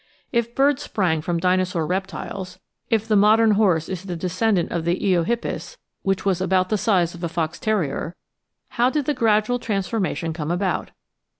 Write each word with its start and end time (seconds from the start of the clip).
If 0.31 0.55
birds 0.55 0.81
sprang 0.81 1.21
from 1.21 1.37
Dinosaur 1.39 1.85
reptiles, 1.85 2.57
if 2.89 3.07
the 3.07 3.15
modern 3.15 3.51
horse 3.51 3.87
is 3.87 4.01
the 4.05 4.15
descend 4.15 4.57
ant 4.57 4.71
of 4.71 4.85
Eohippus, 4.85 5.77
which 6.01 6.25
was 6.25 6.41
about 6.41 6.69
the 6.69 6.75
size 6.79 7.13
of 7.13 7.23
a 7.23 7.29
fox 7.29 7.59
terrier, 7.59 8.15
how 8.69 8.89
did 8.89 9.05
the 9.05 9.13
gradual 9.13 9.59
transformation 9.59 10.33
come 10.33 10.49
about? 10.49 10.89